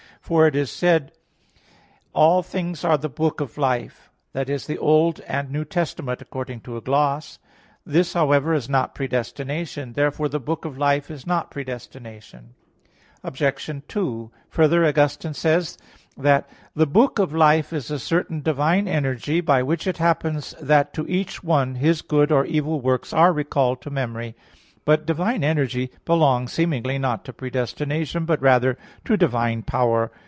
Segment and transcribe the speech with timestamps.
[0.23, 1.11] For it is said,
[2.13, 4.67] "All things are the book of life" (Ecclus.
[4.67, 4.75] 4:32) i.e.
[4.75, 7.39] the Old and New Testament according to a gloss.
[7.85, 9.91] This, however, is not predestination.
[9.91, 12.53] Therefore the book of life is not predestination.
[13.25, 13.71] Obj.
[13.89, 15.81] 2: Further, Augustine says (De Civ.
[15.83, 19.85] Dei xx, 14) that "the book of life is a certain divine energy, by which
[19.85, 24.35] it happens that to each one his good or evil works are recalled to memory."
[24.85, 30.11] But divine energy belongs seemingly, not to predestination, but rather to divine power.